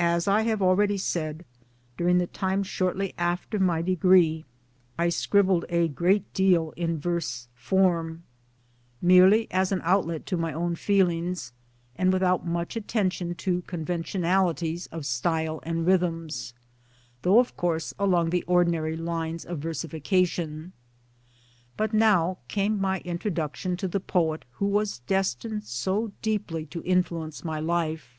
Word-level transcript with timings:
As 0.00 0.26
I 0.26 0.40
have 0.42 0.60
already 0.60 0.98
said 0.98 1.36
1, 1.36 1.44
during 1.96 2.18
the 2.18 2.26
time 2.26 2.64
shortly 2.64 3.14
after 3.16 3.60
my 3.60 3.82
degree 3.82 4.46
I 4.98 5.10
scribbled 5.10 5.64
a 5.68 5.86
great 5.86 6.34
deal 6.34 6.74
in 6.76 6.98
verse 6.98 7.46
'64 7.54 7.84
MY 7.86 8.08
DAYS 8.08 8.08
AND 8.08 8.18
DREAMS 8.18 8.24
form 8.24 8.24
merely 9.00 9.50
as 9.52 9.70
an 9.70 9.80
outlet 9.84 10.26
to 10.26 10.36
my 10.36 10.52
own 10.52 10.74
feelings, 10.74 11.52
and 11.94 12.12
without 12.12 12.44
much 12.44 12.74
attention 12.74 13.36
to 13.36 13.62
conventionalities 13.68 14.88
of 14.88 15.06
style 15.06 15.60
and 15.62 15.86
rhythms 15.86 16.52
though 17.22 17.38
of 17.38 17.56
course 17.56 17.94
along 17.96 18.30
the 18.30 18.42
ordinary 18.48 18.96
lines 18.96 19.44
of 19.44 19.58
versification. 19.60 20.72
But 21.76 21.92
now 21.94 22.38
came 22.48 22.80
my 22.80 22.98
introduction 23.04 23.76
to 23.76 23.86
the 23.86 24.00
poet 24.00 24.46
who 24.54 24.66
was 24.66 24.98
destined 25.06 25.62
so 25.62 26.10
deeply 26.22 26.66
to 26.66 26.82
influence 26.82 27.44
my 27.44 27.60
life. 27.60 28.18